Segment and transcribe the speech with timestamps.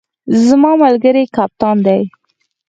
[0.47, 2.01] زما ملګری کپتان دی